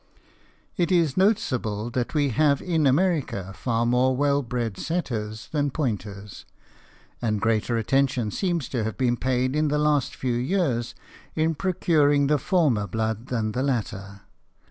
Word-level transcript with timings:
It 0.77 0.91
is 0.91 1.15
noticeable 1.15 1.91
that 1.91 2.15
we 2.15 2.29
have 2.29 2.59
in 2.59 2.87
America 2.87 3.53
far 3.55 3.85
more 3.85 4.17
well 4.17 4.41
bred 4.41 4.75
setters 4.79 5.47
than 5.51 5.69
pointers, 5.69 6.43
and 7.21 7.39
greater 7.39 7.77
attention 7.77 8.31
seems 8.31 8.67
to 8.69 8.83
have 8.83 8.97
been 8.97 9.15
paid 9.15 9.55
in 9.55 9.67
the 9.67 9.77
last 9.77 10.15
few 10.15 10.33
years 10.33 10.95
in 11.35 11.53
procuring 11.53 12.25
the 12.25 12.39
former 12.39 12.87
blood 12.87 13.27
than 13.27 13.51
the 13.51 13.61
latter. 13.61 14.21